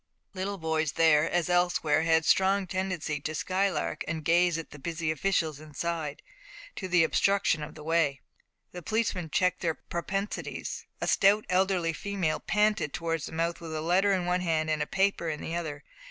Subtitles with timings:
[0.33, 4.79] Little boys there, as elsewhere, had a strong tendency to skylark and gaze at the
[4.79, 6.23] busy officials inside,
[6.77, 8.19] to the obstruction of the way.
[8.71, 10.87] The policeman checked their propensities.
[11.01, 14.81] A stout elderly female panted towards the mouth with a letter in one hand and
[14.81, 15.83] a paper in the other.